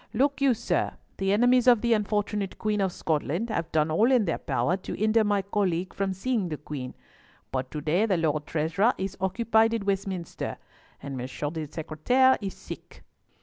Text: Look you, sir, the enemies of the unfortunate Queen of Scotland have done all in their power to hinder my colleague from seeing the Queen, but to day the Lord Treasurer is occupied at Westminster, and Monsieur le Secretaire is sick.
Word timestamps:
Look 0.15 0.41
you, 0.41 0.55
sir, 0.55 0.95
the 1.17 1.31
enemies 1.31 1.67
of 1.67 1.81
the 1.81 1.93
unfortunate 1.93 2.57
Queen 2.57 2.81
of 2.81 2.91
Scotland 2.91 3.51
have 3.51 3.71
done 3.71 3.91
all 3.91 4.11
in 4.11 4.25
their 4.25 4.39
power 4.39 4.75
to 4.77 4.95
hinder 4.95 5.23
my 5.23 5.43
colleague 5.43 5.93
from 5.93 6.11
seeing 6.11 6.49
the 6.49 6.57
Queen, 6.57 6.95
but 7.51 7.69
to 7.69 7.81
day 7.81 8.07
the 8.07 8.17
Lord 8.17 8.47
Treasurer 8.47 8.95
is 8.97 9.15
occupied 9.21 9.75
at 9.75 9.83
Westminster, 9.83 10.57
and 11.03 11.15
Monsieur 11.17 11.49
le 11.49 11.67
Secretaire 11.67 12.35
is 12.41 12.55
sick. 12.55 13.03